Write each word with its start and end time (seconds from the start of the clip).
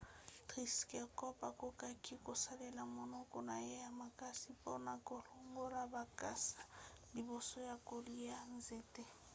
triceratops 0.47 1.43
akokaki 1.49 2.13
kosalela 2.25 2.83
monoko 2.97 3.37
na 3.49 3.55
ye 3.67 3.75
ya 3.83 3.89
makasi 4.01 4.47
mpona 4.57 4.91
kolongola 5.07 5.79
bakasa 5.93 6.61
liboso 7.15 7.57
ya 7.69 7.75
kolia 7.87 8.37
nzete 8.55 9.03